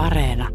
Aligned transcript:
Areena. 0.00 0.48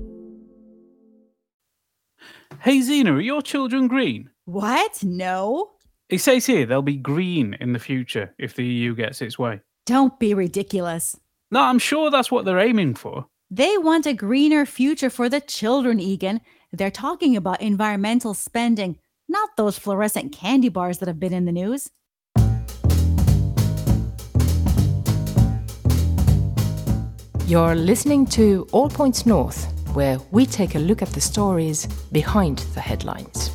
Hey 2.61 2.81
Zena, 2.81 3.13
are 3.13 3.21
your 3.21 3.43
children 3.43 3.87
green? 3.87 4.31
What? 4.45 5.03
No. 5.03 5.73
It 6.09 6.17
says 6.19 6.47
here 6.47 6.65
they'll 6.65 6.81
be 6.81 6.97
green 6.97 7.55
in 7.59 7.73
the 7.73 7.79
future 7.79 8.33
if 8.39 8.55
the 8.55 8.65
EU 8.65 8.95
gets 8.95 9.21
its 9.21 9.37
way. 9.37 9.61
Don't 9.85 10.19
be 10.19 10.33
ridiculous. 10.33 11.15
No, 11.51 11.61
I'm 11.61 11.77
sure 11.77 12.09
that's 12.09 12.31
what 12.31 12.45
they're 12.45 12.59
aiming 12.59 12.95
for. 12.95 13.27
They 13.51 13.77
want 13.77 14.07
a 14.07 14.15
greener 14.15 14.65
future 14.65 15.11
for 15.11 15.29
the 15.29 15.41
children, 15.41 15.99
Egan. 15.99 16.41
They're 16.73 16.89
talking 16.89 17.37
about 17.37 17.61
environmental 17.61 18.33
spending, 18.33 18.97
not 19.29 19.49
those 19.57 19.77
fluorescent 19.77 20.33
candy 20.33 20.69
bars 20.69 20.97
that 20.97 21.07
have 21.07 21.19
been 21.19 21.33
in 21.33 21.45
the 21.45 21.51
news. 21.51 21.91
You're 27.47 27.75
listening 27.75 28.25
to 28.27 28.67
All 28.71 28.89
Points 28.89 29.27
North, 29.27 29.71
where 29.93 30.17
we 30.31 30.47
take 30.47 30.73
a 30.73 30.79
look 30.79 31.03
at 31.03 31.09
the 31.09 31.21
stories 31.21 31.85
behind 32.11 32.57
the 32.73 32.79
headlines. 32.79 33.51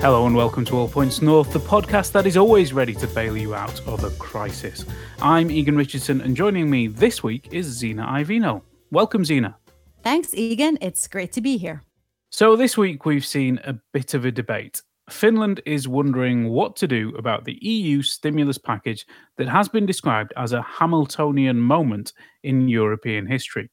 Hello 0.00 0.26
and 0.26 0.34
welcome 0.34 0.64
to 0.64 0.76
All 0.76 0.88
Points 0.88 1.22
North, 1.22 1.52
the 1.52 1.60
podcast 1.60 2.10
that 2.10 2.26
is 2.26 2.36
always 2.36 2.72
ready 2.72 2.92
to 2.94 3.06
bail 3.06 3.36
you 3.36 3.54
out 3.54 3.80
of 3.86 4.02
a 4.02 4.10
crisis. 4.18 4.84
I'm 5.22 5.48
Egan 5.48 5.76
Richardson, 5.76 6.20
and 6.22 6.36
joining 6.36 6.68
me 6.68 6.88
this 6.88 7.22
week 7.22 7.50
is 7.52 7.66
Zena 7.66 8.04
Iovino. 8.04 8.62
Welcome, 8.90 9.24
Zena. 9.24 9.56
Thanks, 10.02 10.34
Egan. 10.34 10.76
It's 10.80 11.06
great 11.06 11.30
to 11.34 11.40
be 11.40 11.56
here. 11.56 11.84
So, 12.32 12.56
this 12.56 12.76
week 12.76 13.04
we've 13.04 13.24
seen 13.24 13.60
a 13.62 13.78
bit 13.92 14.12
of 14.12 14.24
a 14.24 14.32
debate. 14.32 14.82
Finland 15.08 15.60
is 15.64 15.86
wondering 15.86 16.48
what 16.48 16.74
to 16.76 16.88
do 16.88 17.14
about 17.16 17.44
the 17.44 17.58
EU 17.62 18.02
stimulus 18.02 18.58
package 18.58 19.06
that 19.36 19.48
has 19.48 19.68
been 19.68 19.86
described 19.86 20.32
as 20.36 20.52
a 20.52 20.62
Hamiltonian 20.62 21.60
moment 21.60 22.12
in 22.42 22.68
European 22.68 23.26
history. 23.26 23.70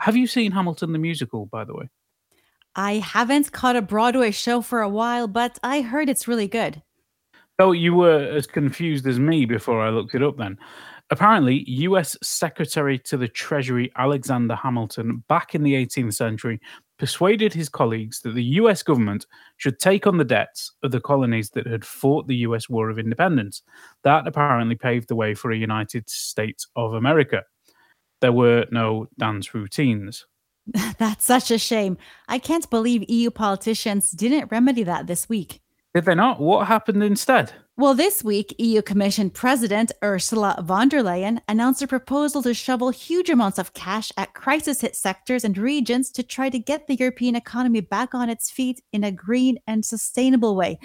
Have 0.00 0.16
you 0.16 0.26
seen 0.26 0.52
Hamilton 0.52 0.92
the 0.92 0.98
musical, 0.98 1.46
by 1.46 1.64
the 1.64 1.74
way? 1.74 1.90
I 2.74 2.94
haven't 2.94 3.52
caught 3.52 3.76
a 3.76 3.82
Broadway 3.82 4.30
show 4.30 4.62
for 4.62 4.80
a 4.80 4.88
while, 4.88 5.28
but 5.28 5.58
I 5.62 5.82
heard 5.82 6.08
it's 6.08 6.28
really 6.28 6.48
good. 6.48 6.82
Oh, 7.58 7.72
you 7.72 7.94
were 7.94 8.22
as 8.22 8.46
confused 8.46 9.06
as 9.06 9.18
me 9.18 9.44
before 9.44 9.82
I 9.82 9.90
looked 9.90 10.14
it 10.14 10.22
up 10.22 10.38
then. 10.38 10.56
Apparently, 11.10 11.64
US 11.66 12.16
Secretary 12.22 12.98
to 13.00 13.16
the 13.16 13.28
Treasury 13.28 13.90
Alexander 13.96 14.54
Hamilton, 14.54 15.24
back 15.28 15.54
in 15.54 15.62
the 15.62 15.74
18th 15.74 16.14
century, 16.14 16.60
persuaded 17.00 17.54
his 17.54 17.70
colleagues 17.70 18.20
that 18.20 18.34
the 18.34 18.44
US 18.60 18.82
government 18.82 19.26
should 19.56 19.80
take 19.80 20.06
on 20.06 20.18
the 20.18 20.24
debts 20.24 20.70
of 20.82 20.90
the 20.90 21.00
colonies 21.00 21.48
that 21.50 21.66
had 21.66 21.82
fought 21.82 22.26
the 22.26 22.36
US 22.46 22.68
War 22.68 22.90
of 22.90 22.98
Independence. 22.98 23.62
That 24.04 24.28
apparently 24.28 24.76
paved 24.76 25.08
the 25.08 25.16
way 25.16 25.34
for 25.34 25.50
a 25.50 25.56
United 25.56 26.08
States 26.10 26.68
of 26.76 26.92
America. 26.92 27.42
There 28.20 28.32
were 28.32 28.66
no 28.70 29.08
dance 29.18 29.54
routines. 29.54 30.26
That's 30.98 31.24
such 31.24 31.50
a 31.50 31.58
shame. 31.58 31.96
I 32.28 32.38
can't 32.38 32.68
believe 32.68 33.08
EU 33.08 33.30
politicians 33.30 34.10
didn't 34.10 34.52
remedy 34.52 34.82
that 34.82 35.06
this 35.06 35.26
week. 35.26 35.62
Did 35.94 36.04
they 36.04 36.14
not? 36.14 36.38
What 36.38 36.66
happened 36.66 37.02
instead? 37.02 37.50
Well, 37.80 37.94
this 37.94 38.22
week, 38.22 38.54
EU 38.58 38.82
Commission 38.82 39.30
President 39.30 39.90
Ursula 40.04 40.62
von 40.62 40.90
der 40.90 41.02
Leyen 41.02 41.40
announced 41.48 41.80
a 41.80 41.86
proposal 41.86 42.42
to 42.42 42.52
shovel 42.52 42.90
huge 42.90 43.30
amounts 43.30 43.58
of 43.58 43.72
cash 43.72 44.12
at 44.18 44.34
crisis 44.34 44.82
hit 44.82 44.94
sectors 44.94 45.44
and 45.44 45.56
regions 45.56 46.10
to 46.10 46.22
try 46.22 46.50
to 46.50 46.58
get 46.58 46.88
the 46.88 46.96
European 46.96 47.34
economy 47.34 47.80
back 47.80 48.14
on 48.14 48.28
its 48.28 48.50
feet 48.50 48.82
in 48.92 49.02
a 49.02 49.10
green 49.10 49.60
and 49.66 49.82
sustainable 49.82 50.54
way. 50.54 50.78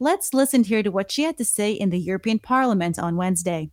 Let's 0.00 0.34
listen 0.34 0.64
here 0.64 0.82
to 0.82 0.90
what 0.90 1.12
she 1.12 1.22
had 1.22 1.38
to 1.38 1.44
say 1.44 1.70
in 1.70 1.90
the 1.90 2.00
European 2.00 2.40
Parliament 2.40 2.98
on 2.98 3.14
Wednesday. 3.14 3.70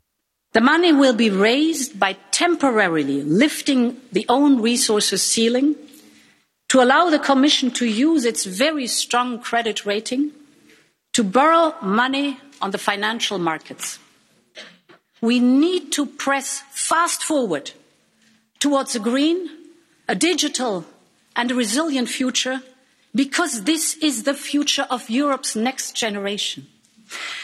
The 0.53 0.61
money 0.61 0.93
will 0.93 1.15
be 1.15 1.31
raised 1.31 1.99
by 1.99 2.17
temporarily 2.29 3.23
lifting 3.23 3.99
the 4.11 4.27
own 4.29 4.61
resources 4.61 5.23
ceiling 5.23 5.75
to 6.67 6.83
allow 6.83 7.09
the 7.09 7.17
Commission 7.17 7.71
to 7.71 7.87
use 7.87 8.25
its 8.25 8.45
very 8.45 8.85
strong 8.85 9.39
credit 9.39 9.87
rating 9.87 10.33
to 11.13 11.23
borrow 11.23 11.73
money 11.81 12.37
on 12.61 12.71
the 12.71 12.77
financial 12.77 13.39
markets. 13.39 13.99
We 15.21 15.39
need 15.39 15.91
to 15.93 16.05
press 16.05 16.63
fast 16.71 17.23
forward 17.23 17.71
towards 18.59 18.95
a 18.95 18.99
green, 18.99 19.49
a 20.07 20.15
digital, 20.15 20.85
and 21.35 21.51
a 21.51 21.55
resilient 21.55 22.09
future 22.09 22.61
because 23.13 23.63
this 23.63 23.95
is 23.97 24.23
the 24.23 24.33
future 24.33 24.87
of 24.89 25.09
Europe's 25.09 25.55
next 25.55 25.95
generation. 25.95 26.67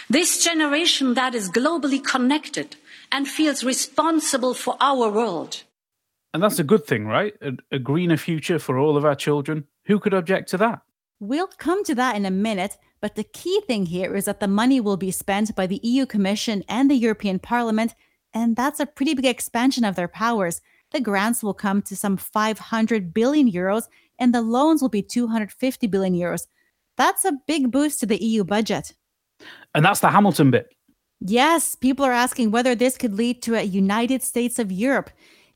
This 0.10 0.44
generation 0.44 1.16
that 1.16 1.34
is 1.34 1.50
globally 1.50 2.04
connected 2.04 2.76
and 3.12 3.28
feels 3.28 3.64
responsible 3.64 4.54
for 4.54 4.78
our 4.80 5.10
world. 5.10 5.64
And 6.34 6.44
that's 6.44 6.60
a 6.60 6.64
good 6.64 6.86
thing, 6.86 7.08
right? 7.08 7.34
A, 7.42 7.54
a, 7.72 7.80
greener 7.80 8.18
future 8.18 8.60
for 8.60 8.78
all 8.78 8.98
of 8.98 9.06
our 9.06 9.16
children. 9.16 9.66
Who 9.86 10.00
could 10.00 10.14
object 10.14 10.50
to 10.50 10.58
that? 10.58 10.82
We'll 11.20 11.48
come 11.48 11.84
to 11.86 11.96
that 11.96 12.18
in 12.18 12.26
a 12.26 12.32
minute, 12.32 12.78
but 13.02 13.16
the 13.16 13.24
key 13.24 13.62
thing 13.68 13.86
here 13.88 14.16
is 14.16 14.26
that 14.26 14.40
the 14.40 14.48
money 14.48 14.80
will 14.80 14.98
be 14.98 15.12
spent 15.12 15.56
by 15.56 15.68
the 15.68 15.80
EU 15.84 16.06
Commission 16.06 16.64
and 16.68 16.90
the 16.90 16.96
European 16.96 17.40
Parliament, 17.40 17.94
and 18.34 18.56
that's 18.56 18.80
a 18.80 18.86
pretty 18.86 19.14
big 19.14 19.26
expansion 19.26 19.84
of 19.84 19.96
their 19.96 20.08
powers. 20.08 20.62
The 20.92 21.02
grants 21.02 21.44
will 21.44 21.54
come 21.54 21.82
to 21.84 21.96
some 21.96 22.18
500 22.18 23.14
billion 23.14 23.52
euros, 23.52 23.84
and 24.18 24.34
the 24.34 24.42
loans 24.42 24.82
will 24.82 24.90
be 24.90 25.02
250 25.02 25.88
billion 25.88 26.14
euros. 26.14 26.48
That's 26.98 27.26
a 27.26 27.38
big 27.48 27.72
boost 27.72 28.00
to 28.00 28.06
the 28.06 28.24
EU 28.24 28.44
budget. 28.44 28.94
And 29.74 29.84
that's 29.84 30.00
the 30.00 30.10
Hamilton 30.10 30.52
bit. 30.52 30.68
Yes, 31.20 31.76
people 31.76 32.06
are 32.06 32.12
asking 32.12 32.52
whether 32.52 32.76
this 32.76 32.98
could 32.98 33.14
lead 33.14 33.42
to 33.44 33.56
a 33.56 33.64
United 33.64 34.22
States 34.24 34.60
of 34.60 34.72
Europe. 34.72 35.10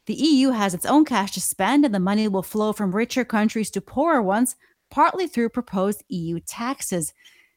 The 0.05 0.13
EU 0.15 0.49
has 0.51 0.73
its 0.73 0.85
own 0.85 1.05
cash 1.05 1.31
to 1.33 1.41
spend, 1.41 1.85
and 1.85 1.93
the 1.93 1.99
money 1.99 2.27
will 2.27 2.43
flow 2.43 2.73
from 2.73 2.95
richer 2.95 3.23
countries 3.23 3.69
to 3.71 3.81
poorer 3.81 4.21
ones, 4.21 4.55
partly 4.89 5.27
through 5.27 5.49
proposed 5.49 6.03
EU 6.09 6.39
taxes. 6.39 7.13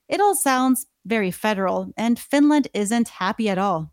It 0.09 0.21
all 0.21 0.35
sounds 0.35 0.87
very 1.07 1.31
federal, 1.31 1.93
and 1.97 2.19
Finland 2.19 2.69
isn't 2.75 3.09
happy 3.09 3.49
at 3.49 3.59
all. 3.59 3.93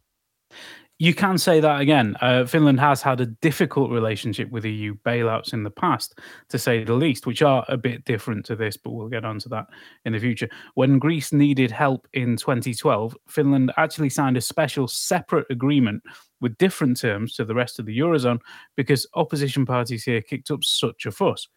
You 1.02 1.14
can 1.14 1.38
say 1.38 1.62
that 1.62 1.80
again. 1.80 2.18
Uh, 2.20 2.46
Finland 2.46 2.82
has 2.82 3.02
had 3.02 3.22
a 3.22 3.26
difficult 3.26 3.90
relationship 3.90 4.52
with 4.52 4.66
EU 4.66 4.96
bailouts 5.06 5.54
in 5.54 5.64
the 5.64 5.72
past, 5.72 6.20
to 6.50 6.60
say 6.60 6.84
the 6.84 6.94
least, 6.94 7.26
which 7.26 7.42
are 7.42 7.64
a 7.70 7.78
bit 7.78 8.04
different 8.04 8.46
to 8.48 8.56
this, 8.58 8.76
but 8.76 8.92
we'll 8.92 9.08
get 9.08 9.24
onto 9.24 9.48
that 9.48 9.68
in 10.04 10.12
the 10.12 10.20
future. 10.20 10.50
When 10.74 11.00
Greece 11.00 11.32
needed 11.32 11.72
help 11.72 12.06
in 12.12 12.36
2012, 12.36 13.16
Finland 13.30 13.72
actually 13.78 14.10
signed 14.10 14.36
a 14.36 14.42
special 14.42 14.90
separate 14.90 15.48
agreement 15.50 16.04
with 16.42 16.58
different 16.58 17.00
terms 17.00 17.34
to 17.36 17.46
the 17.46 17.56
rest 17.56 17.80
of 17.80 17.86
the 17.86 17.98
Eurozone 17.98 18.40
because 18.76 19.08
opposition 19.16 19.66
parties 19.66 20.04
here 20.04 20.22
kicked 20.22 20.52
up 20.52 20.66
such 20.66 21.06
a 21.06 21.12
fuss. 21.12 21.48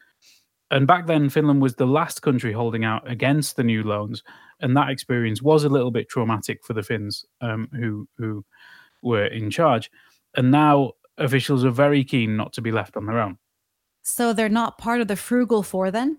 And 0.72 0.86
back 0.86 1.06
then, 1.06 1.28
Finland 1.28 1.60
was 1.60 1.74
the 1.74 1.86
last 1.86 2.22
country 2.22 2.52
holding 2.52 2.84
out 2.84 3.08
against 3.08 3.56
the 3.56 3.62
new 3.62 3.82
loans, 3.82 4.22
and 4.60 4.74
that 4.76 4.88
experience 4.88 5.42
was 5.42 5.64
a 5.64 5.68
little 5.68 5.90
bit 5.90 6.08
traumatic 6.08 6.64
for 6.64 6.72
the 6.72 6.82
Finns 6.82 7.26
um, 7.42 7.68
who 7.72 8.08
who 8.16 8.44
were 9.02 9.26
in 9.26 9.50
charge. 9.50 9.90
And 10.34 10.50
now 10.50 10.92
officials 11.18 11.64
are 11.64 11.70
very 11.70 12.02
keen 12.04 12.36
not 12.36 12.54
to 12.54 12.62
be 12.62 12.72
left 12.72 12.96
on 12.96 13.04
their 13.04 13.20
own. 13.20 13.36
So 14.02 14.32
they're 14.32 14.48
not 14.48 14.78
part 14.78 15.02
of 15.02 15.08
the 15.08 15.16
Frugal 15.16 15.62
Four 15.62 15.90
then? 15.90 16.18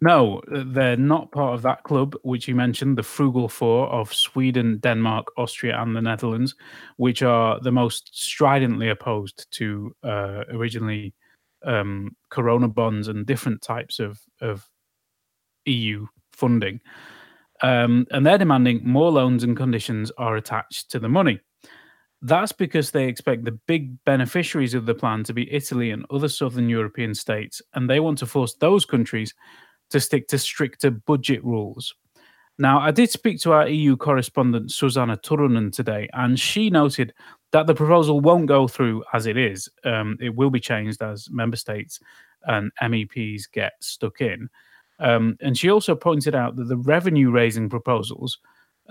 No, 0.00 0.40
they're 0.46 0.96
not 0.96 1.30
part 1.30 1.54
of 1.54 1.60
that 1.62 1.82
club, 1.82 2.16
which 2.22 2.48
you 2.48 2.54
mentioned, 2.54 2.96
the 2.96 3.02
Frugal 3.02 3.48
Four 3.48 3.88
of 3.88 4.14
Sweden, 4.14 4.78
Denmark, 4.78 5.26
Austria, 5.36 5.78
and 5.78 5.94
the 5.94 6.00
Netherlands, 6.00 6.54
which 6.96 7.22
are 7.22 7.60
the 7.60 7.70
most 7.70 8.10
stridently 8.12 8.88
opposed 8.88 9.46
to 9.52 9.94
uh, 10.02 10.44
originally 10.48 11.12
um, 11.64 12.16
Corona 12.30 12.68
bonds 12.68 13.08
and 13.08 13.26
different 13.26 13.62
types 13.62 13.98
of, 13.98 14.20
of 14.40 14.68
EU 15.66 16.06
funding. 16.32 16.80
Um, 17.62 18.06
and 18.10 18.24
they're 18.24 18.38
demanding 18.38 18.80
more 18.84 19.10
loans 19.10 19.44
and 19.44 19.56
conditions 19.56 20.10
are 20.16 20.36
attached 20.36 20.90
to 20.90 20.98
the 20.98 21.08
money. 21.08 21.40
That's 22.22 22.52
because 22.52 22.90
they 22.90 23.08
expect 23.08 23.44
the 23.44 23.58
big 23.66 24.02
beneficiaries 24.04 24.74
of 24.74 24.86
the 24.86 24.94
plan 24.94 25.24
to 25.24 25.32
be 25.32 25.52
Italy 25.52 25.90
and 25.90 26.04
other 26.10 26.28
southern 26.28 26.68
European 26.68 27.14
states, 27.14 27.62
and 27.74 27.88
they 27.88 28.00
want 28.00 28.18
to 28.18 28.26
force 28.26 28.54
those 28.54 28.84
countries 28.84 29.34
to 29.90 30.00
stick 30.00 30.28
to 30.28 30.38
stricter 30.38 30.90
budget 30.90 31.42
rules. 31.44 31.94
Now, 32.58 32.78
I 32.78 32.90
did 32.90 33.08
speak 33.08 33.40
to 33.40 33.52
our 33.52 33.66
EU 33.68 33.96
correspondent 33.96 34.70
Susanna 34.70 35.16
Turunen 35.16 35.72
today, 35.72 36.10
and 36.12 36.38
she 36.38 36.68
noted 36.68 37.14
that 37.52 37.66
the 37.66 37.74
proposal 37.74 38.20
won't 38.20 38.46
go 38.46 38.68
through 38.68 39.04
as 39.12 39.26
it 39.26 39.36
is. 39.36 39.68
Um, 39.84 40.16
it 40.20 40.34
will 40.34 40.50
be 40.50 40.60
changed 40.60 41.02
as 41.02 41.28
member 41.30 41.56
states 41.56 42.00
and 42.44 42.70
MEPs 42.82 43.50
get 43.52 43.72
stuck 43.80 44.20
in. 44.20 44.48
Um, 44.98 45.36
and 45.40 45.56
she 45.56 45.70
also 45.70 45.94
pointed 45.94 46.34
out 46.34 46.56
that 46.56 46.68
the 46.68 46.76
revenue 46.76 47.30
raising 47.30 47.68
proposals, 47.68 48.38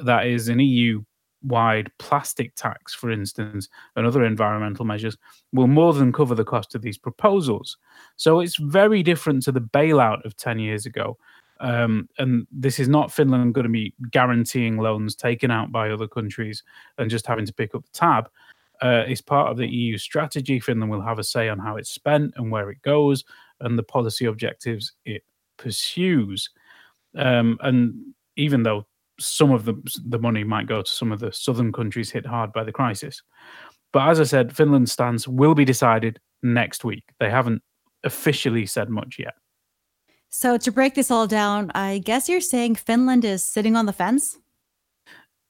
that 0.04 0.26
is 0.26 0.50
an 0.50 0.60
EU 0.60 1.04
wide 1.44 1.92
plastic 2.00 2.54
tax, 2.56 2.94
for 2.94 3.12
instance, 3.12 3.70
and 3.96 4.06
other 4.06 4.26
environmental 4.26 4.86
measures 4.86 5.18
will 5.54 5.68
more 5.68 5.94
than 5.94 6.12
cover 6.12 6.36
the 6.36 6.44
cost 6.44 6.76
of 6.76 6.82
these 6.82 6.98
proposals. 6.98 7.78
So 8.16 8.40
it's 8.40 8.58
very 8.58 9.04
different 9.04 9.44
to 9.44 9.52
the 9.52 9.62
bailout 9.62 10.26
of 10.26 10.36
10 10.36 10.60
years 10.60 10.86
ago. 10.86 11.18
Um, 11.60 12.08
and 12.18 12.48
this 12.52 12.80
is 12.80 12.88
not 12.88 13.12
Finland 13.12 13.54
going 13.54 13.66
to 13.66 13.70
be 13.70 13.94
guaranteeing 14.12 14.78
loans 14.78 15.16
taken 15.16 15.52
out 15.52 15.72
by 15.72 15.90
other 15.90 16.08
countries 16.08 16.64
and 16.98 17.10
just 17.10 17.28
having 17.28 17.46
to 17.46 17.54
pick 17.54 17.76
up 17.76 17.84
the 17.84 17.92
tab. 17.92 18.30
uh, 18.82 19.04
is 19.08 19.22
part 19.22 19.52
of 19.52 19.58
the 19.58 19.68
EU 19.68 19.98
strategy. 19.98 20.60
Finland 20.60 20.90
will 20.90 21.02
have 21.02 21.20
a 21.20 21.24
say 21.24 21.50
on 21.50 21.60
how 21.60 21.76
it's 21.78 21.90
spent 21.90 22.34
and 22.38 22.52
where 22.52 22.70
it 22.70 22.82
goes 22.82 23.26
and 23.60 23.78
the 23.78 23.84
policy 23.84 24.26
objectives 24.26 24.94
it 25.06 25.24
pursues. 25.58 26.50
Um, 27.16 27.58
and 27.62 27.94
even 28.36 28.64
though 28.64 28.86
some 29.20 29.52
of 29.52 29.66
the, 29.66 29.76
the 30.06 30.20
money 30.20 30.44
might 30.44 30.68
go 30.68 30.82
to 30.82 30.90
some 30.90 31.12
of 31.12 31.20
the 31.20 31.34
southern 31.34 31.74
countries 31.74 32.10
hit 32.10 32.26
hard 32.26 32.54
by 32.54 32.64
the 32.64 32.72
crisis. 32.72 33.22
But 33.92 34.08
as 34.08 34.20
I 34.20 34.24
said, 34.24 34.56
Finland's 34.56 34.94
stance 34.94 35.28
will 35.28 35.56
be 35.56 35.66
decided 35.66 36.20
next 36.42 36.86
week. 36.86 37.04
They 37.20 37.30
haven't 37.30 37.62
officially 38.06 38.66
said 38.66 38.90
much 38.90 39.18
yet. 39.20 39.34
So, 40.30 40.58
to 40.58 40.72
break 40.72 40.94
this 40.96 41.10
all 41.10 41.28
down, 41.28 41.72
I 41.74 41.98
guess 41.98 42.30
you're 42.30 42.42
saying 42.42 42.76
Finland 42.76 43.26
is 43.26 43.44
sitting 43.44 43.76
on 43.76 43.86
the 43.88 43.94
fence? 43.94 44.38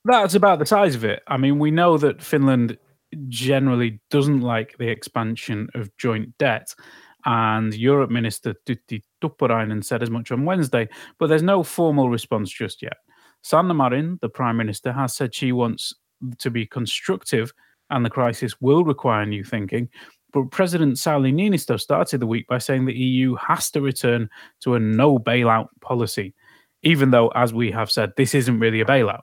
That's 0.05 0.35
about 0.35 0.59
the 0.59 0.65
size 0.65 0.95
of 0.95 1.03
it. 1.03 1.21
I 1.27 1.37
mean, 1.37 1.59
we 1.59 1.71
know 1.71 1.97
that 1.97 2.23
Finland 2.23 2.77
generally 3.27 3.99
doesn't 4.09 4.41
like 4.41 4.77
the 4.77 4.87
expansion 4.87 5.67
of 5.75 5.95
joint 5.97 6.37
debt. 6.37 6.73
And 7.25 7.73
Europe 7.73 8.09
Minister 8.09 8.55
Tytti 8.65 9.03
Tuppurainen 9.21 9.83
said 9.83 10.01
as 10.01 10.09
much 10.09 10.31
on 10.31 10.45
Wednesday, 10.45 10.87
but 11.17 11.27
there's 11.27 11.43
no 11.43 11.63
formal 11.63 12.09
response 12.09 12.49
just 12.49 12.81
yet. 12.81 12.97
Sanna 13.43 13.73
Marin, 13.73 14.19
the 14.21 14.29
Prime 14.29 14.55
Minister, 14.55 14.93
has 14.93 15.15
said 15.15 15.35
she 15.35 15.51
wants 15.51 15.93
to 16.37 16.49
be 16.49 16.65
constructive 16.65 17.53
and 17.89 18.05
the 18.05 18.09
crisis 18.09 18.61
will 18.61 18.83
require 18.83 19.25
new 19.25 19.43
thinking. 19.43 19.89
But 20.31 20.51
President 20.51 20.95
Sauli 20.95 21.33
Niinistö 21.33 21.79
started 21.79 22.19
the 22.19 22.27
week 22.27 22.47
by 22.47 22.59
saying 22.59 22.85
the 22.85 22.93
EU 22.93 23.35
has 23.35 23.71
to 23.71 23.81
return 23.81 24.29
to 24.61 24.75
a 24.75 24.79
no 24.79 25.17
bailout 25.17 25.69
policy, 25.81 26.33
even 26.83 27.11
though, 27.11 27.29
as 27.29 27.53
we 27.53 27.71
have 27.71 27.91
said, 27.91 28.13
this 28.15 28.35
isn't 28.35 28.59
really 28.59 28.81
a 28.81 28.85
bailout. 28.85 29.21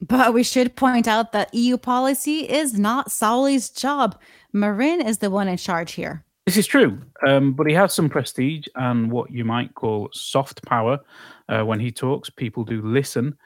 But 0.00 0.34
we 0.34 0.42
should 0.42 0.76
point 0.76 1.08
out 1.08 1.32
that 1.32 1.54
EU 1.54 1.78
policy 1.78 2.40
is 2.40 2.78
not 2.78 3.08
Sauli's 3.08 3.70
job. 3.70 4.20
Marin 4.52 5.00
is 5.00 5.18
the 5.18 5.30
one 5.30 5.48
in 5.48 5.56
charge 5.56 5.92
here. 5.92 6.22
This 6.44 6.56
is 6.56 6.66
true, 6.66 7.00
um, 7.26 7.54
but 7.54 7.66
he 7.66 7.74
has 7.74 7.92
some 7.92 8.08
prestige 8.08 8.66
and 8.76 9.10
what 9.10 9.32
you 9.32 9.44
might 9.44 9.74
call 9.74 10.08
soft 10.12 10.64
power. 10.64 11.00
Uh, 11.48 11.64
when 11.64 11.80
he 11.80 11.90
talks, 11.90 12.30
people 12.30 12.62
do 12.62 12.82
listen. 12.82 13.36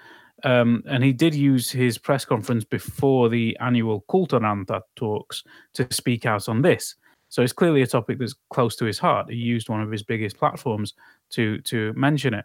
Um, 0.45 0.83
and 0.89 1.05
he 1.05 1.13
did 1.13 1.35
use 1.35 1.71
his 1.71 1.99
press 1.99 2.25
conference 2.25 2.65
before 2.65 3.29
the 3.29 3.57
annual 3.61 4.05
Kultaranta 4.09 4.81
talks 4.97 5.45
to 5.75 5.87
speak 5.93 6.27
out 6.27 6.49
on 6.49 6.63
this. 6.63 6.95
So 7.29 7.43
it's 7.43 7.53
clearly 7.53 7.83
a 7.83 7.87
topic 7.87 8.19
that's 8.19 8.35
close 8.51 8.75
to 8.77 8.85
his 8.85 8.99
heart. 8.99 9.31
He 9.31 9.37
used 9.37 9.69
one 9.69 9.81
of 9.81 9.91
his 9.91 10.03
biggest 10.03 10.37
platforms 10.37 10.95
to 11.31 11.61
to 11.63 11.93
mention 11.95 12.35
it. 12.35 12.45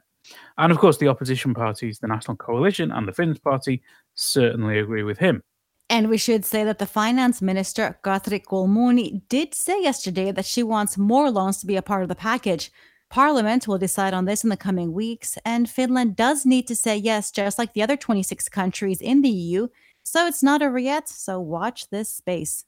And 0.57 0.71
of 0.71 0.77
course, 0.77 0.97
the 0.97 1.07
opposition 1.07 1.53
parties, 1.53 2.00
the 2.00 2.07
National 2.07 2.38
Coalition 2.38 2.92
and 2.92 3.07
the 3.07 3.12
Finns 3.12 3.39
Party, 3.39 3.81
certainly 4.15 4.80
agree 4.80 5.03
with 5.03 5.18
him. 5.18 5.44
And 5.89 6.09
we 6.09 6.18
should 6.18 6.45
say 6.45 6.63
that 6.63 6.80
the 6.80 6.88
finance 6.88 7.41
minister, 7.41 8.00
Katri 8.03 8.44
Kulmuni, 8.44 9.21
did 9.30 9.53
say 9.53 9.81
yesterday 9.83 10.31
that 10.31 10.45
she 10.45 10.63
wants 10.63 10.98
more 10.98 11.30
loans 11.30 11.59
to 11.59 11.68
be 11.68 11.75
a 11.75 11.83
part 11.83 12.01
of 12.01 12.09
the 12.09 12.15
package. 12.15 12.71
Parliament 13.10 13.68
will 13.68 13.78
decide 13.78 14.13
on 14.13 14.25
this 14.25 14.44
in 14.44 14.50
the 14.50 14.57
coming 14.57 14.94
weeks, 14.94 15.38
and 15.46 15.69
Finland 15.69 16.16
does 16.16 16.46
need 16.46 16.68
to 16.68 16.75
say 16.75 16.98
yes, 16.98 17.31
just 17.31 17.57
like 17.57 17.74
the 17.74 17.84
other 17.84 17.98
26 17.98 18.50
countries 18.50 19.02
in 19.02 19.22
the 19.22 19.30
EU. 19.30 19.68
So 20.04 20.28
it's 20.28 20.44
not 20.44 20.62
over 20.62 20.80
yet, 20.80 21.07
so 21.10 21.40
watch 21.40 21.90
this 21.90 22.10
space. 22.10 22.66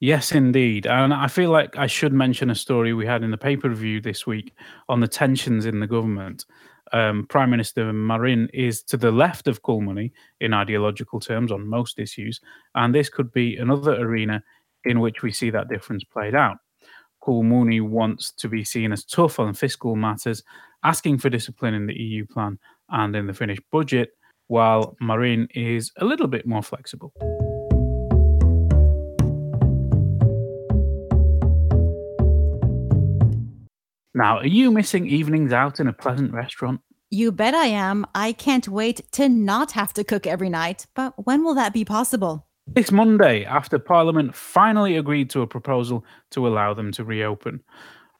Yes, 0.00 0.30
indeed. 0.30 0.86
And 0.86 1.12
I 1.12 1.26
feel 1.26 1.50
like 1.50 1.76
I 1.76 1.88
should 1.88 2.12
mention 2.12 2.50
a 2.50 2.54
story 2.54 2.94
we 2.94 3.04
had 3.04 3.24
in 3.24 3.32
the 3.32 3.38
paper 3.38 3.68
review 3.68 4.00
this 4.00 4.26
week 4.26 4.52
on 4.88 5.00
the 5.00 5.08
tensions 5.08 5.66
in 5.66 5.80
the 5.80 5.88
government. 5.88 6.46
Um, 6.92 7.26
Prime 7.28 7.50
Minister 7.50 7.92
Marin 7.92 8.48
is 8.54 8.82
to 8.84 8.96
the 8.96 9.10
left 9.10 9.48
of 9.48 9.62
Kulmuni 9.62 10.12
in 10.40 10.54
ideological 10.54 11.20
terms 11.20 11.50
on 11.50 11.66
most 11.66 11.98
issues, 11.98 12.40
and 12.74 12.94
this 12.94 13.08
could 13.08 13.32
be 13.32 13.56
another 13.56 14.00
arena 14.00 14.42
in 14.84 15.00
which 15.00 15.22
we 15.22 15.32
see 15.32 15.50
that 15.50 15.68
difference 15.68 16.04
played 16.04 16.34
out. 16.34 16.58
Kulmuni 17.28 17.82
wants 17.82 18.32
to 18.32 18.48
be 18.48 18.64
seen 18.64 18.90
as 18.90 19.04
tough 19.04 19.38
on 19.38 19.52
fiscal 19.52 19.96
matters, 19.96 20.42
asking 20.82 21.18
for 21.18 21.28
discipline 21.28 21.74
in 21.74 21.86
the 21.86 21.94
EU 21.94 22.24
plan 22.24 22.58
and 22.88 23.14
in 23.14 23.26
the 23.26 23.34
Finnish 23.34 23.58
budget, 23.70 24.12
while 24.46 24.96
Marin 24.98 25.46
is 25.54 25.92
a 25.98 26.06
little 26.06 26.26
bit 26.26 26.46
more 26.46 26.62
flexible. 26.62 27.12
Now, 34.14 34.38
are 34.38 34.46
you 34.46 34.70
missing 34.70 35.06
evenings 35.06 35.52
out 35.52 35.80
in 35.80 35.86
a 35.86 35.92
pleasant 35.92 36.32
restaurant? 36.32 36.80
You 37.10 37.30
bet 37.30 37.54
I 37.54 37.66
am. 37.66 38.06
I 38.14 38.32
can't 38.32 38.68
wait 38.68 39.02
to 39.12 39.28
not 39.28 39.72
have 39.72 39.92
to 39.94 40.02
cook 40.04 40.26
every 40.26 40.48
night. 40.48 40.86
But 40.94 41.26
when 41.26 41.44
will 41.44 41.54
that 41.54 41.74
be 41.74 41.84
possible? 41.84 42.47
This 42.74 42.92
Monday, 42.92 43.44
after 43.44 43.78
Parliament 43.78 44.34
finally 44.34 44.96
agreed 44.96 45.30
to 45.30 45.42
a 45.42 45.46
proposal 45.46 46.04
to 46.30 46.46
allow 46.46 46.74
them 46.74 46.92
to 46.92 47.04
reopen. 47.04 47.62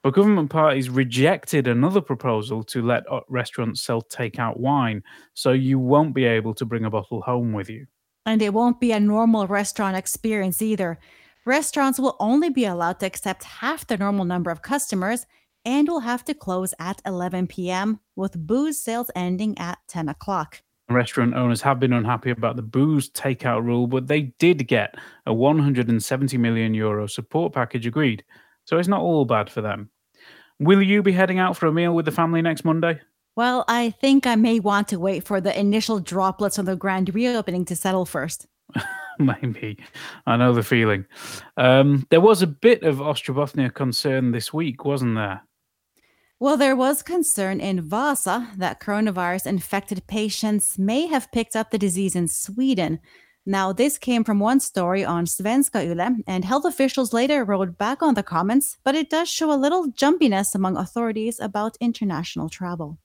But 0.02 0.14
government 0.14 0.50
parties 0.50 0.88
rejected 0.88 1.68
another 1.68 2.00
proposal 2.00 2.62
to 2.64 2.82
let 2.82 3.10
uh, 3.10 3.20
restaurants 3.28 3.82
sell 3.82 4.02
takeout 4.02 4.58
wine, 4.58 5.02
so 5.34 5.52
you 5.52 5.78
won't 5.78 6.14
be 6.14 6.24
able 6.24 6.54
to 6.54 6.64
bring 6.64 6.84
a 6.84 6.90
bottle 6.90 7.20
home 7.20 7.52
with 7.52 7.68
you. 7.68 7.86
And 8.26 8.40
it 8.40 8.54
won't 8.54 8.80
be 8.80 8.92
a 8.92 9.00
normal 9.00 9.46
restaurant 9.46 9.96
experience 9.96 10.62
either. 10.62 10.98
Restaurants 11.44 11.98
will 11.98 12.16
only 12.18 12.50
be 12.50 12.64
allowed 12.64 13.00
to 13.00 13.06
accept 13.06 13.44
half 13.44 13.86
the 13.86 13.96
normal 13.96 14.24
number 14.24 14.50
of 14.50 14.62
customers 14.62 15.26
and 15.64 15.88
will 15.88 16.00
have 16.00 16.24
to 16.24 16.34
close 16.34 16.74
at 16.78 17.02
11 17.04 17.48
p.m., 17.48 18.00
with 18.16 18.46
booze 18.46 18.80
sales 18.80 19.10
ending 19.14 19.56
at 19.58 19.78
10 19.88 20.08
o'clock. 20.08 20.62
Restaurant 20.90 21.34
owners 21.34 21.60
have 21.62 21.78
been 21.78 21.92
unhappy 21.92 22.30
about 22.30 22.56
the 22.56 22.62
booze 22.62 23.10
takeout 23.10 23.62
rule, 23.62 23.86
but 23.86 24.06
they 24.06 24.22
did 24.38 24.66
get 24.66 24.94
a 25.26 25.34
170 25.34 26.38
million 26.38 26.72
euro 26.72 27.06
support 27.06 27.52
package 27.52 27.86
agreed. 27.86 28.24
So 28.64 28.78
it's 28.78 28.88
not 28.88 29.02
all 29.02 29.26
bad 29.26 29.50
for 29.50 29.60
them. 29.60 29.90
Will 30.58 30.82
you 30.82 31.02
be 31.02 31.12
heading 31.12 31.38
out 31.38 31.56
for 31.56 31.66
a 31.66 31.72
meal 31.72 31.94
with 31.94 32.06
the 32.06 32.10
family 32.10 32.40
next 32.40 32.64
Monday? 32.64 33.00
Well, 33.36 33.64
I 33.68 33.90
think 33.90 34.26
I 34.26 34.34
may 34.34 34.60
want 34.60 34.88
to 34.88 34.98
wait 34.98 35.24
for 35.24 35.40
the 35.40 35.56
initial 35.58 36.00
droplets 36.00 36.58
on 36.58 36.64
the 36.64 36.74
grand 36.74 37.14
reopening 37.14 37.64
to 37.66 37.76
settle 37.76 38.04
first. 38.04 38.46
Maybe. 39.18 39.78
I 40.26 40.36
know 40.36 40.52
the 40.52 40.62
feeling. 40.62 41.04
Um, 41.56 42.06
there 42.10 42.20
was 42.20 42.42
a 42.42 42.46
bit 42.46 42.82
of 42.82 42.96
Ostrobothnia 42.96 43.72
concern 43.72 44.32
this 44.32 44.52
week, 44.52 44.84
wasn't 44.84 45.16
there? 45.16 45.42
Well, 46.40 46.56
there 46.56 46.76
was 46.76 47.02
concern 47.02 47.58
in 47.58 47.80
Vasa 47.80 48.52
that 48.56 48.80
coronavirus 48.80 49.46
infected 49.46 50.06
patients 50.06 50.78
may 50.78 51.06
have 51.08 51.32
picked 51.32 51.56
up 51.56 51.70
the 51.70 51.78
disease 51.78 52.14
in 52.14 52.28
Sweden. 52.28 53.00
Now, 53.44 53.72
this 53.72 53.98
came 53.98 54.22
from 54.22 54.38
one 54.38 54.60
story 54.60 55.04
on 55.04 55.24
Svenska 55.24 55.84
Yle, 55.84 56.16
and 56.28 56.44
health 56.44 56.64
officials 56.64 57.12
later 57.12 57.44
wrote 57.44 57.76
back 57.76 58.02
on 58.02 58.14
the 58.14 58.22
comments, 58.22 58.78
but 58.84 58.94
it 58.94 59.10
does 59.10 59.28
show 59.28 59.50
a 59.52 59.58
little 59.58 59.90
jumpiness 59.90 60.54
among 60.54 60.76
authorities 60.76 61.40
about 61.40 61.76
international 61.80 62.48
travel. 62.48 62.98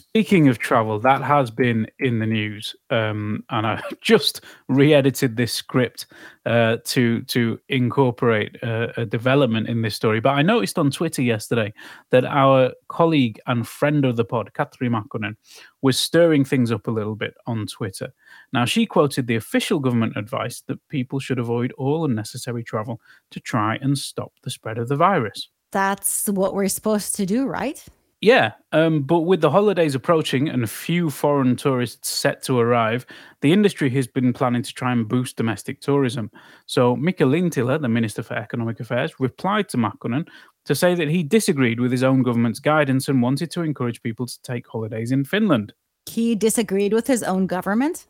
Speaking 0.00 0.48
of 0.48 0.58
travel, 0.58 0.98
that 1.00 1.22
has 1.22 1.50
been 1.50 1.86
in 1.98 2.20
the 2.20 2.26
news, 2.26 2.74
um, 2.88 3.44
and 3.50 3.66
I 3.66 3.82
just 4.00 4.40
re-edited 4.66 5.36
this 5.36 5.52
script 5.52 6.06
uh, 6.46 6.78
to 6.86 7.20
to 7.24 7.60
incorporate 7.68 8.56
a, 8.62 9.02
a, 9.02 9.04
development 9.04 9.68
in 9.68 9.82
this 9.82 9.94
story. 9.94 10.18
But 10.20 10.30
I 10.30 10.40
noticed 10.40 10.78
on 10.78 10.90
Twitter 10.90 11.20
yesterday 11.20 11.74
that 12.12 12.24
our 12.24 12.72
colleague 12.88 13.38
and 13.46 13.68
friend 13.68 14.06
of 14.06 14.16
the 14.16 14.24
pod, 14.24 14.50
Katri 14.54 14.88
Makkonen, 14.88 15.36
was 15.82 15.98
stirring 15.98 16.46
things 16.46 16.72
up 16.72 16.86
a 16.86 16.90
little 16.90 17.14
bit 17.14 17.34
on 17.46 17.66
Twitter. 17.66 18.10
Now 18.54 18.64
she 18.64 18.86
quoted 18.86 19.26
the 19.26 19.36
official 19.36 19.80
government 19.80 20.16
advice 20.16 20.62
that 20.62 20.88
people 20.88 21.20
should 21.20 21.38
avoid 21.38 21.72
all 21.72 22.06
unnecessary 22.06 22.64
travel 22.64 23.02
to 23.32 23.38
try 23.38 23.76
and 23.82 23.98
stop 23.98 24.32
the 24.44 24.50
spread 24.50 24.78
of 24.78 24.88
the 24.88 24.96
virus. 24.96 25.50
That's 25.72 26.26
what 26.26 26.54
we're 26.54 26.68
supposed 26.68 27.14
to 27.16 27.26
do, 27.26 27.46
right? 27.46 27.86
Yeah, 28.22 28.52
um, 28.72 29.02
but 29.02 29.20
with 29.20 29.40
the 29.40 29.50
holidays 29.50 29.94
approaching 29.94 30.50
and 30.50 30.62
a 30.62 30.66
few 30.66 31.08
foreign 31.08 31.56
tourists 31.56 32.10
set 32.10 32.42
to 32.42 32.58
arrive, 32.58 33.06
the 33.40 33.50
industry 33.50 33.88
has 33.90 34.06
been 34.06 34.34
planning 34.34 34.62
to 34.62 34.74
try 34.74 34.92
and 34.92 35.08
boost 35.08 35.36
domestic 35.36 35.80
tourism. 35.80 36.30
So 36.66 36.94
Mika 36.96 37.24
Lintilä, 37.24 37.80
the 37.80 37.88
Minister 37.88 38.22
for 38.22 38.34
Economic 38.34 38.78
Affairs, 38.78 39.18
replied 39.20 39.70
to 39.70 39.78
Makkonen 39.78 40.28
to 40.66 40.74
say 40.74 40.94
that 40.94 41.08
he 41.08 41.22
disagreed 41.22 41.80
with 41.80 41.90
his 41.90 42.02
own 42.02 42.22
government's 42.22 42.60
guidance 42.60 43.08
and 43.08 43.22
wanted 43.22 43.50
to 43.52 43.62
encourage 43.62 44.02
people 44.02 44.26
to 44.26 44.42
take 44.42 44.68
holidays 44.68 45.12
in 45.12 45.24
Finland. 45.24 45.72
He 46.04 46.34
disagreed 46.34 46.92
with 46.92 47.06
his 47.06 47.22
own 47.22 47.46
government? 47.46 48.06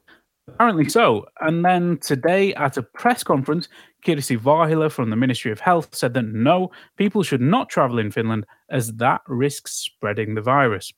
Apparently 0.49 0.88
so. 0.88 1.26
And 1.40 1.64
then 1.64 1.99
today 1.99 2.52
at 2.55 2.76
a 2.76 2.83
press 2.83 3.23
conference, 3.23 3.69
Kirsi 4.02 4.38
Varhila 4.38 4.90
from 4.90 5.11
the 5.11 5.16
Ministry 5.16 5.52
of 5.52 5.61
Health 5.61 5.95
said 5.95 6.14
that 6.14 6.25
no, 6.25 6.71
people 6.97 7.23
should 7.23 7.40
not 7.40 7.69
travel 7.69 7.99
in 7.99 8.11
Finland 8.11 8.47
as 8.71 8.95
that 8.95 9.23
risks 9.26 9.73
spreading 9.73 10.35
the 10.35 10.42
virus. 10.42 10.92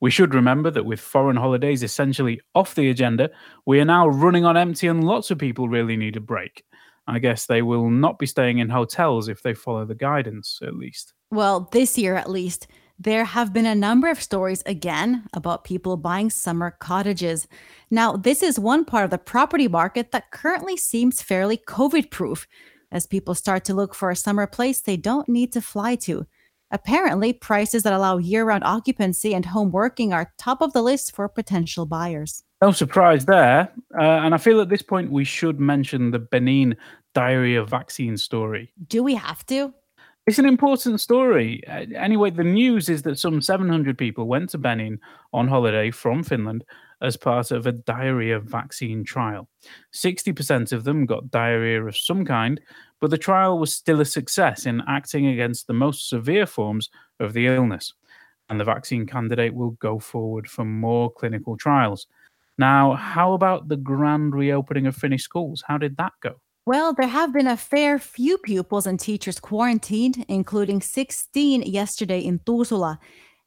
We 0.00 0.10
should 0.10 0.34
remember 0.34 0.70
that 0.70 0.86
with 0.86 1.00
foreign 1.00 1.36
holidays 1.36 1.82
essentially 1.82 2.40
off 2.54 2.74
the 2.74 2.90
agenda, 2.90 3.30
we 3.66 3.80
are 3.80 3.84
now 3.84 4.08
running 4.08 4.44
on 4.44 4.56
empty 4.56 4.86
and 4.86 5.04
lots 5.04 5.30
of 5.30 5.38
people 5.38 5.68
really 5.68 5.96
need 5.96 6.16
a 6.16 6.20
break. 6.20 6.64
I 7.08 7.18
guess 7.18 7.46
they 7.46 7.62
will 7.62 7.88
not 7.88 8.18
be 8.18 8.26
staying 8.26 8.58
in 8.58 8.68
hotels 8.68 9.28
if 9.28 9.42
they 9.42 9.54
follow 9.54 9.86
the 9.86 9.94
guidance, 9.94 10.60
at 10.62 10.74
least. 10.74 11.14
Well, 11.30 11.68
this 11.72 11.96
year 11.96 12.14
at 12.14 12.30
least. 12.30 12.68
There 12.98 13.24
have 13.24 13.52
been 13.52 13.66
a 13.66 13.74
number 13.74 14.08
of 14.08 14.20
stories 14.20 14.62
again 14.66 15.24
about 15.32 15.64
people 15.64 15.96
buying 15.96 16.30
summer 16.30 16.72
cottages. 16.72 17.46
Now, 17.90 18.16
this 18.16 18.42
is 18.42 18.58
one 18.58 18.84
part 18.84 19.04
of 19.04 19.10
the 19.10 19.18
property 19.18 19.68
market 19.68 20.10
that 20.10 20.32
currently 20.32 20.76
seems 20.76 21.22
fairly 21.22 21.56
COVID 21.56 22.10
proof 22.10 22.48
as 22.90 23.06
people 23.06 23.34
start 23.34 23.64
to 23.66 23.74
look 23.74 23.94
for 23.94 24.10
a 24.10 24.16
summer 24.16 24.46
place 24.46 24.80
they 24.80 24.96
don't 24.96 25.28
need 25.28 25.52
to 25.52 25.60
fly 25.60 25.94
to. 25.94 26.26
Apparently, 26.70 27.32
prices 27.32 27.82
that 27.84 27.92
allow 27.92 28.18
year 28.18 28.44
round 28.44 28.64
occupancy 28.64 29.34
and 29.34 29.46
home 29.46 29.70
working 29.70 30.12
are 30.12 30.32
top 30.36 30.60
of 30.60 30.72
the 30.72 30.82
list 30.82 31.14
for 31.14 31.28
potential 31.28 31.86
buyers. 31.86 32.42
No 32.60 32.72
surprise 32.72 33.24
there. 33.24 33.72
Uh, 33.98 34.02
and 34.02 34.34
I 34.34 34.38
feel 34.38 34.60
at 34.60 34.68
this 34.68 34.82
point 34.82 35.10
we 35.10 35.24
should 35.24 35.60
mention 35.60 36.10
the 36.10 36.18
Benin 36.18 36.76
diarrhea 37.14 37.64
vaccine 37.64 38.16
story. 38.16 38.72
Do 38.86 39.02
we 39.02 39.14
have 39.14 39.46
to? 39.46 39.72
It's 40.28 40.38
an 40.38 40.44
important 40.44 41.00
story. 41.00 41.62
Anyway, 41.66 42.28
the 42.28 42.44
news 42.44 42.90
is 42.90 43.00
that 43.04 43.18
some 43.18 43.40
700 43.40 43.96
people 43.96 44.26
went 44.26 44.50
to 44.50 44.58
Benin 44.58 45.00
on 45.32 45.48
holiday 45.48 45.90
from 45.90 46.22
Finland 46.22 46.64
as 47.00 47.16
part 47.16 47.50
of 47.50 47.66
a 47.66 47.72
diarrhea 47.72 48.38
vaccine 48.38 49.04
trial. 49.04 49.48
60% 49.94 50.72
of 50.72 50.84
them 50.84 51.06
got 51.06 51.30
diarrhea 51.30 51.82
of 51.82 51.96
some 51.96 52.26
kind, 52.26 52.60
but 53.00 53.08
the 53.08 53.16
trial 53.16 53.58
was 53.58 53.72
still 53.72 54.02
a 54.02 54.04
success 54.04 54.66
in 54.66 54.82
acting 54.86 55.28
against 55.28 55.66
the 55.66 55.72
most 55.72 56.10
severe 56.10 56.44
forms 56.44 56.90
of 57.20 57.32
the 57.32 57.46
illness. 57.46 57.94
And 58.50 58.60
the 58.60 58.64
vaccine 58.64 59.06
candidate 59.06 59.54
will 59.54 59.70
go 59.80 59.98
forward 59.98 60.46
for 60.46 60.66
more 60.66 61.10
clinical 61.10 61.56
trials. 61.56 62.06
Now, 62.58 62.96
how 62.96 63.32
about 63.32 63.68
the 63.68 63.78
grand 63.78 64.34
reopening 64.34 64.86
of 64.88 64.94
Finnish 64.94 65.22
schools? 65.22 65.64
How 65.66 65.78
did 65.78 65.96
that 65.96 66.12
go? 66.20 66.38
Well, 66.68 66.92
there 66.92 67.08
have 67.08 67.32
been 67.32 67.46
a 67.46 67.56
fair 67.56 67.98
few 67.98 68.36
pupils 68.36 68.86
and 68.86 69.00
teachers 69.00 69.40
quarantined, 69.40 70.26
including 70.28 70.82
16 70.82 71.62
yesterday 71.62 72.20
in 72.20 72.40
Tuusula. 72.40 72.98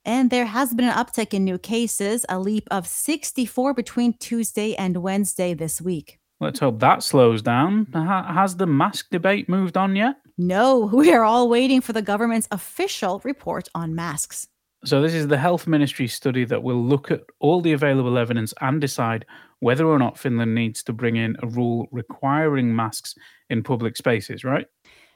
And 0.04 0.32
there 0.32 0.48
has 0.48 0.74
been 0.74 0.88
an 0.88 0.96
uptick 0.96 1.32
in 1.32 1.44
new 1.44 1.60
cases, 1.60 2.26
a 2.30 2.40
leap 2.40 2.68
of 2.72 2.88
64 2.88 3.76
between 3.76 4.18
Tuesday 4.18 4.74
and 4.74 5.04
Wednesday 5.04 5.54
this 5.54 5.80
week. 5.80 6.18
Let's 6.40 6.62
hope 6.62 6.80
that 6.80 7.04
slows 7.04 7.44
down. 7.44 7.86
Has 7.94 8.56
the 8.56 8.66
mask 8.66 9.12
debate 9.12 9.48
moved 9.48 9.78
on 9.78 9.96
yet? 9.96 10.16
No, 10.40 10.80
we 10.92 11.14
are 11.14 11.24
all 11.24 11.48
waiting 11.48 11.80
for 11.80 11.94
the 11.94 12.02
government's 12.02 12.48
official 12.50 13.22
report 13.24 13.70
on 13.76 13.94
masks. 13.94 14.48
So, 14.84 15.00
this 15.00 15.14
is 15.14 15.28
the 15.28 15.38
Health 15.38 15.68
Ministry 15.68 16.08
study 16.08 16.44
that 16.46 16.64
will 16.64 16.84
look 16.84 17.12
at 17.12 17.22
all 17.40 17.62
the 17.62 17.74
available 17.74 18.18
evidence 18.18 18.52
and 18.62 18.82
decide 18.82 19.26
whether 19.60 19.86
or 19.86 20.00
not 20.00 20.18
Finland 20.18 20.56
needs 20.56 20.82
to 20.84 20.94
bring 20.94 21.18
in 21.18 21.38
a 21.44 21.48
rule 21.48 21.88
requiring 21.92 22.76
masks 22.76 23.14
in 23.50 23.62
public 23.62 23.96
spaces, 23.96 24.44
right? 24.44 24.66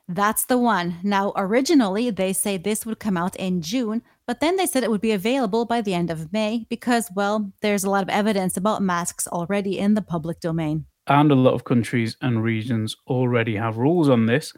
That's 0.08 0.46
the 0.46 0.60
one. 0.60 0.98
Now, 1.02 1.34
originally, 1.36 2.12
they 2.12 2.32
say 2.32 2.58
this 2.58 2.86
would 2.86 3.00
come 3.00 3.18
out 3.18 3.36
in 3.38 3.64
June, 3.64 4.04
but 4.28 4.40
then 4.40 4.56
they 4.56 4.68
said 4.68 4.84
it 4.84 4.92
would 4.92 5.02
be 5.02 5.12
available 5.12 5.66
by 5.66 5.82
the 5.82 5.96
end 5.96 6.12
of 6.12 6.32
May 6.32 6.68
because, 6.70 7.10
well, 7.16 7.52
there's 7.62 7.84
a 7.84 7.90
lot 7.90 8.04
of 8.04 8.10
evidence 8.10 8.56
about 8.56 8.84
masks 8.84 9.28
already 9.28 9.80
in 9.80 9.96
the 9.96 10.04
public 10.04 10.40
domain. 10.40 10.86
And 11.08 11.32
a 11.32 11.36
lot 11.36 11.56
of 11.56 11.64
countries 11.64 12.18
and 12.22 12.44
regions 12.44 12.96
already 13.08 13.56
have 13.56 13.78
rules 13.78 14.10
on 14.10 14.28
this. 14.28 14.54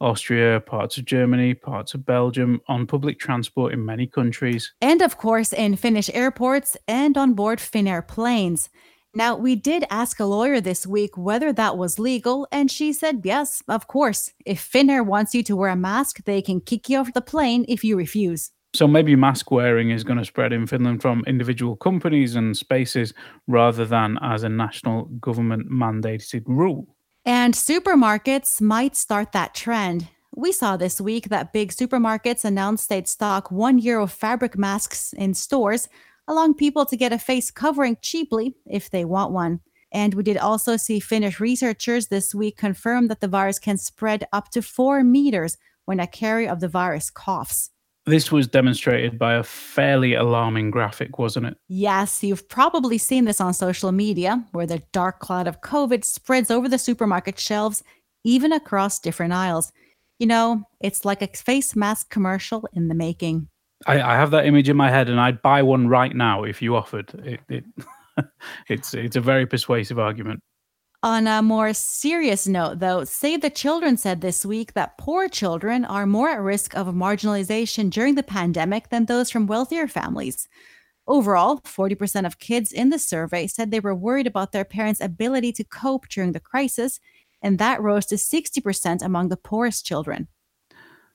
Austria, 0.00 0.60
parts 0.60 0.98
of 0.98 1.04
Germany, 1.04 1.54
parts 1.54 1.94
of 1.94 2.06
Belgium, 2.06 2.60
on 2.68 2.86
public 2.86 3.18
transport 3.18 3.72
in 3.72 3.84
many 3.84 4.06
countries. 4.06 4.72
And 4.80 5.02
of 5.02 5.18
course, 5.18 5.52
in 5.52 5.76
Finnish 5.76 6.10
airports 6.14 6.76
and 6.88 7.16
on 7.18 7.34
board 7.34 7.58
Finnair 7.58 8.06
planes. 8.06 8.70
Now, 9.14 9.36
we 9.36 9.56
did 9.56 9.84
ask 9.90 10.20
a 10.20 10.24
lawyer 10.24 10.60
this 10.60 10.86
week 10.86 11.16
whether 11.16 11.52
that 11.52 11.76
was 11.76 11.98
legal, 11.98 12.46
and 12.52 12.70
she 12.70 12.92
said 12.92 13.22
yes, 13.24 13.60
of 13.68 13.88
course. 13.88 14.32
If 14.46 14.60
Finnair 14.72 15.04
wants 15.04 15.34
you 15.34 15.42
to 15.44 15.56
wear 15.56 15.70
a 15.70 15.76
mask, 15.76 16.24
they 16.24 16.40
can 16.40 16.60
kick 16.60 16.88
you 16.88 16.98
off 16.98 17.12
the 17.12 17.20
plane 17.20 17.64
if 17.68 17.82
you 17.82 17.96
refuse. 17.96 18.52
So 18.72 18.86
maybe 18.86 19.16
mask 19.16 19.50
wearing 19.50 19.90
is 19.90 20.04
going 20.04 20.20
to 20.20 20.24
spread 20.24 20.52
in 20.52 20.68
Finland 20.68 21.02
from 21.02 21.24
individual 21.26 21.74
companies 21.74 22.36
and 22.36 22.56
spaces 22.56 23.12
rather 23.48 23.84
than 23.84 24.16
as 24.22 24.44
a 24.44 24.48
national 24.48 25.06
government 25.20 25.68
mandated 25.68 26.44
rule. 26.46 26.86
And 27.24 27.54
supermarkets 27.54 28.60
might 28.60 28.96
start 28.96 29.32
that 29.32 29.54
trend. 29.54 30.08
We 30.34 30.52
saw 30.52 30.76
this 30.76 31.00
week 31.00 31.28
that 31.28 31.52
big 31.52 31.70
supermarkets 31.70 32.44
announced 32.44 32.88
they'd 32.88 33.08
stock 33.08 33.50
one 33.50 33.78
euro 33.78 34.06
fabric 34.06 34.56
masks 34.56 35.12
in 35.12 35.34
stores, 35.34 35.88
allowing 36.26 36.54
people 36.54 36.86
to 36.86 36.96
get 36.96 37.12
a 37.12 37.18
face 37.18 37.50
covering 37.50 37.98
cheaply 38.00 38.54
if 38.64 38.88
they 38.88 39.04
want 39.04 39.32
one. 39.32 39.60
And 39.92 40.14
we 40.14 40.22
did 40.22 40.38
also 40.38 40.76
see 40.76 41.00
Finnish 41.00 41.40
researchers 41.40 42.06
this 42.06 42.34
week 42.34 42.56
confirm 42.56 43.08
that 43.08 43.20
the 43.20 43.28
virus 43.28 43.58
can 43.58 43.76
spread 43.76 44.26
up 44.32 44.50
to 44.50 44.62
four 44.62 45.02
meters 45.02 45.58
when 45.84 46.00
a 46.00 46.06
carrier 46.06 46.50
of 46.50 46.60
the 46.60 46.68
virus 46.68 47.10
coughs. 47.10 47.70
This 48.06 48.32
was 48.32 48.48
demonstrated 48.48 49.18
by 49.18 49.34
a 49.34 49.42
fairly 49.42 50.14
alarming 50.14 50.70
graphic, 50.70 51.18
wasn't 51.18 51.46
it? 51.46 51.56
Yes, 51.68 52.22
you've 52.22 52.48
probably 52.48 52.96
seen 52.96 53.26
this 53.26 53.40
on 53.40 53.52
social 53.52 53.92
media, 53.92 54.44
where 54.52 54.66
the 54.66 54.82
dark 54.92 55.20
cloud 55.20 55.46
of 55.46 55.60
COVID 55.60 56.04
spreads 56.04 56.50
over 56.50 56.68
the 56.68 56.78
supermarket 56.78 57.38
shelves, 57.38 57.82
even 58.24 58.52
across 58.52 58.98
different 58.98 59.32
aisles. 59.32 59.70
You 60.18 60.26
know, 60.26 60.64
it's 60.80 61.04
like 61.04 61.22
a 61.22 61.28
face 61.28 61.76
mask 61.76 62.10
commercial 62.10 62.66
in 62.72 62.88
the 62.88 62.94
making. 62.94 63.48
I, 63.86 64.00
I 64.00 64.14
have 64.14 64.30
that 64.32 64.46
image 64.46 64.68
in 64.68 64.76
my 64.76 64.90
head, 64.90 65.08
and 65.08 65.20
I'd 65.20 65.42
buy 65.42 65.62
one 65.62 65.88
right 65.88 66.14
now 66.14 66.44
if 66.44 66.60
you 66.62 66.76
offered. 66.76 67.12
It, 67.24 67.40
it 67.48 67.64
it's 68.68 68.94
it's 68.94 69.16
a 69.16 69.20
very 69.20 69.46
persuasive 69.46 69.98
argument. 69.98 70.42
On 71.02 71.26
a 71.26 71.40
more 71.40 71.72
serious 71.72 72.46
note, 72.46 72.80
though, 72.80 73.04
Save 73.04 73.40
the 73.40 73.48
Children 73.48 73.96
said 73.96 74.20
this 74.20 74.44
week 74.44 74.74
that 74.74 74.98
poor 74.98 75.30
children 75.30 75.86
are 75.86 76.04
more 76.04 76.28
at 76.28 76.42
risk 76.42 76.76
of 76.76 76.88
marginalization 76.88 77.88
during 77.88 78.16
the 78.16 78.22
pandemic 78.22 78.90
than 78.90 79.06
those 79.06 79.30
from 79.30 79.46
wealthier 79.46 79.88
families. 79.88 80.46
Overall, 81.06 81.60
40% 81.60 82.26
of 82.26 82.38
kids 82.38 82.70
in 82.70 82.90
the 82.90 82.98
survey 82.98 83.46
said 83.46 83.70
they 83.70 83.80
were 83.80 83.94
worried 83.94 84.26
about 84.26 84.52
their 84.52 84.66
parents' 84.66 85.00
ability 85.00 85.52
to 85.52 85.64
cope 85.64 86.06
during 86.08 86.32
the 86.32 86.38
crisis, 86.38 87.00
and 87.40 87.58
that 87.58 87.80
rose 87.80 88.04
to 88.06 88.16
60% 88.16 89.02
among 89.02 89.30
the 89.30 89.38
poorest 89.38 89.86
children. 89.86 90.28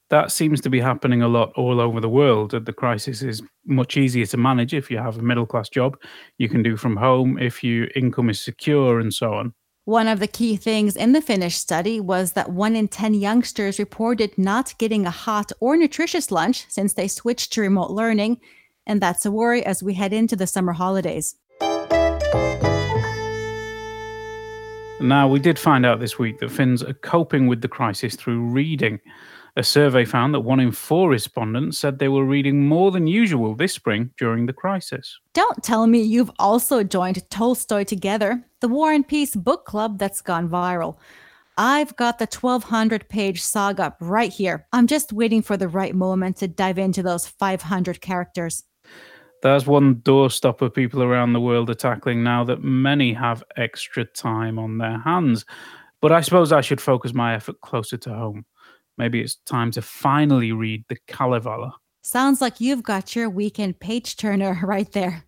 That 0.10 0.32
seems 0.32 0.62
to 0.62 0.70
be 0.72 0.80
happening 0.80 1.22
a 1.22 1.28
lot 1.28 1.52
all 1.56 1.80
over 1.80 2.02
the 2.02 2.10
world. 2.10 2.52
The 2.52 2.74
crisis 2.74 3.22
is 3.22 3.44
much 3.68 3.98
easier 3.98 4.26
to 4.26 4.38
manage 4.38 4.74
if 4.74 4.90
you 4.90 4.98
have 4.98 5.20
a 5.20 5.22
middle 5.22 5.46
class 5.46 5.70
job, 5.70 5.96
you 6.40 6.50
can 6.50 6.64
do 6.64 6.76
from 6.76 6.98
home 6.98 7.38
if 7.38 7.64
your 7.64 7.88
income 7.96 8.32
is 8.32 8.42
secure, 8.42 9.00
and 9.00 9.14
so 9.14 9.32
on. 9.36 9.54
One 9.86 10.08
of 10.08 10.20
the 10.20 10.26
key 10.26 10.56
things 10.56 10.96
in 10.96 11.12
the 11.12 11.22
Finnish 11.22 11.58
study 11.58 12.00
was 12.00 12.32
that 12.32 12.52
one 12.52 12.76
in 12.76 12.88
10 12.88 13.14
youngsters 13.14 13.78
reported 13.78 14.36
not 14.36 14.76
getting 14.80 15.06
a 15.06 15.12
hot 15.12 15.52
or 15.60 15.78
nutritious 15.78 16.32
lunch 16.32 16.66
since 16.70 16.94
they 16.94 17.08
switched 17.08 17.54
to 17.54 17.62
remote 17.62 17.92
learning, 17.92 18.40
and 18.88 19.00
that's 19.00 19.28
a 19.28 19.32
worry 19.32 19.64
as 19.64 19.84
we 19.84 19.94
head 19.94 20.12
into 20.12 20.36
the 20.36 20.48
summer 20.48 20.74
holidays. 20.74 21.36
Now, 25.00 25.28
we 25.28 25.38
did 25.38 25.60
find 25.60 25.86
out 25.86 26.00
this 26.00 26.18
week 26.18 26.40
that 26.40 26.50
Finns 26.50 26.82
are 26.82 26.96
coping 26.96 27.46
with 27.46 27.62
the 27.62 27.68
crisis 27.68 28.16
through 28.16 28.42
reading. 28.42 29.00
A 29.58 29.64
survey 29.64 30.04
found 30.04 30.34
that 30.34 30.42
one 30.42 30.60
in 30.60 30.74
four 30.74 31.10
respondents 31.10 31.78
said 31.78 31.98
they 31.98 32.10
were 32.10 32.26
reading 32.26 32.68
more 32.68 32.92
than 32.92 33.08
usual 33.08 33.56
this 33.56 33.72
spring 33.72 34.12
during 34.18 34.46
the 34.46 34.54
crisis. 34.54 35.18
Don't 35.34 35.64
tell 35.64 35.88
me 35.88 36.02
you've 36.02 36.32
also 36.40 36.84
joined 36.84 37.30
Tolstoy 37.30 37.86
Together, 37.86 38.44
the 38.60 38.68
War 38.68 38.92
and 38.92 39.08
Peace 39.08 39.34
book 39.34 39.66
club 39.66 39.98
that's 39.98 40.22
gone 40.22 40.50
viral. 40.50 40.98
I've 41.58 41.96
got 41.96 42.20
the 42.20 42.28
1200 42.28 43.08
page 43.08 43.42
saga 43.42 43.96
right 44.02 44.32
here. 44.32 44.68
I'm 44.74 44.88
just 44.88 45.14
waiting 45.14 45.42
for 45.42 45.56
the 45.56 45.70
right 45.70 45.96
moment 45.96 46.36
to 46.38 46.50
dive 46.50 46.78
into 46.78 47.02
those 47.02 47.26
500 47.26 48.02
characters. 48.02 48.66
There's 49.42 49.66
one 49.66 49.96
doorstopper 49.96 50.74
people 50.74 51.02
around 51.02 51.32
the 51.32 51.40
world 51.40 51.70
are 51.70 51.76
tackling 51.76 52.24
now 52.24 52.44
that 52.44 52.62
many 52.62 53.14
have 53.14 53.42
extra 53.56 54.04
time 54.04 54.60
on 54.60 54.80
their 54.80 55.00
hands. 55.00 55.46
But 56.02 56.12
I 56.12 56.20
suppose 56.20 56.52
I 56.52 56.60
should 56.60 56.82
focus 56.82 57.14
my 57.14 57.36
effort 57.36 57.62
closer 57.62 57.96
to 57.98 58.14
home. 58.14 58.46
Maybe 58.98 59.22
it's 59.22 59.36
time 59.46 59.72
to 59.72 59.82
finally 59.82 60.52
read 60.52 60.86
the 60.90 60.98
Kalevala. 61.08 61.74
Sounds 62.02 62.40
like 62.40 62.62
you've 62.62 62.84
got 62.84 63.16
your 63.16 63.30
weekend 63.30 63.80
page 63.80 64.16
turner 64.16 64.60
right 64.64 64.92
there. 64.92 65.24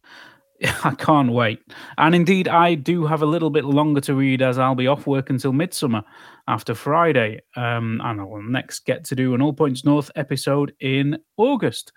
I 0.83 0.95
can't 0.95 1.31
wait. 1.31 1.61
And 1.97 2.15
indeed, 2.15 2.47
I 2.47 2.75
do 2.75 3.05
have 3.05 3.21
a 3.21 3.25
little 3.25 3.49
bit 3.49 3.65
longer 3.65 4.01
to 4.01 4.15
read 4.15 4.41
as 4.41 4.57
I'll 4.57 4.75
be 4.75 4.87
off 4.87 5.07
work 5.07 5.29
until 5.29 5.53
midsummer 5.53 6.03
after 6.47 6.73
Friday. 6.73 7.41
Um, 7.55 8.01
and 8.03 8.21
I 8.21 8.23
will 8.23 8.41
next 8.41 8.85
get 8.85 9.03
to 9.05 9.15
do 9.15 9.35
an 9.35 9.41
All 9.41 9.53
Points 9.53 9.85
North 9.85 10.09
episode 10.15 10.73
in 10.79 11.19
August. 11.37 11.93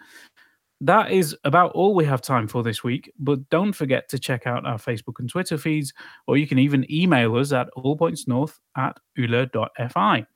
That 0.82 1.10
is 1.10 1.36
about 1.44 1.72
all 1.72 1.94
we 1.94 2.06
have 2.06 2.22
time 2.22 2.48
for 2.48 2.62
this 2.62 2.82
week, 2.82 3.12
but 3.18 3.46
don't 3.50 3.74
forget 3.74 4.08
to 4.08 4.18
check 4.18 4.46
out 4.46 4.64
our 4.64 4.78
Facebook 4.78 5.18
and 5.18 5.28
Twitter 5.28 5.58
feeds, 5.58 5.92
or 6.26 6.38
you 6.38 6.46
can 6.46 6.58
even 6.58 6.90
email 6.90 7.36
us 7.36 7.52
at 7.52 7.68
allpointsnorth 7.76 8.58
at 8.78 8.98
yle.fi. 9.14 10.26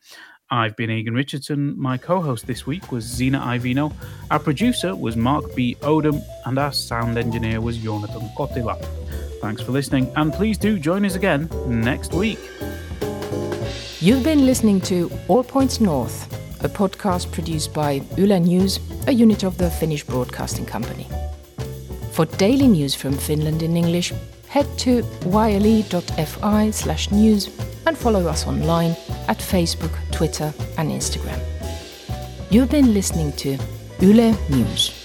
I've 0.51 0.77
been 0.77 0.91
Egan 0.91 1.15
Richardson. 1.15 1.75
My 1.81 1.97
co 1.97 2.21
host 2.21 2.47
this 2.47 2.67
week 2.67 2.93
was 2.93 3.05
Zena 3.05 3.41
Iovino. 3.41 3.93
Our 4.31 4.39
producer 4.39 4.95
was 4.95 5.17
Mark 5.17 5.55
B. 5.55 5.77
Odom, 5.81 6.23
and 6.45 6.59
our 6.59 6.73
sound 6.73 7.17
engineer 7.17 7.61
was 7.61 7.79
Jonathan 7.79 8.29
Kotila. 8.37 8.85
Thanks 9.41 9.63
for 9.63 9.73
listening, 9.73 10.13
and 10.17 10.33
please 10.33 10.59
do 10.59 10.79
join 10.79 11.05
us 11.07 11.15
again 11.15 11.49
next 11.67 12.13
week. 12.13 12.39
You've 14.01 14.23
been 14.23 14.45
listening 14.45 14.83
to 14.83 15.11
All 15.29 15.43
Points 15.43 15.81
North, 15.81 16.31
a 16.63 16.69
podcast 16.69 17.33
produced 17.33 17.73
by 17.73 18.03
Yle 18.19 18.39
News, 18.39 18.81
a 19.07 19.13
unit 19.13 19.45
of 19.45 19.57
the 19.57 19.71
Finnish 19.71 20.05
Broadcasting 20.05 20.67
Company. 20.67 21.07
For 22.13 22.27
daily 22.27 22.69
news 22.69 22.95
from 22.95 23.15
Finland 23.15 23.63
in 23.63 23.79
English, 23.79 24.13
head 24.47 24.67
to 24.79 25.03
yle.fi 25.25 26.71
slash 26.71 27.11
news 27.11 27.49
and 27.87 27.97
follow 27.97 28.29
us 28.29 28.47
online 28.47 28.91
at 29.27 29.39
Facebook, 29.39 29.93
Twitter, 30.15 30.55
and 30.79 30.91
Instagram. 30.91 31.41
You've 32.49 32.71
been 32.71 32.95
listening 32.95 33.33
to 33.33 33.59
Yle 34.01 34.33
News. 34.49 35.04